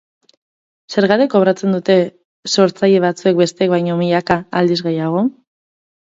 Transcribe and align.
Zergatik 0.93 1.31
kobratzen 1.33 1.75
dute 1.75 1.97
sortzaile 2.53 3.01
batzuek 3.03 3.37
bestek 3.41 3.73
baino 3.75 3.99
milaka 3.99 4.39
aldiz 4.61 4.79
gehiago? 4.89 5.23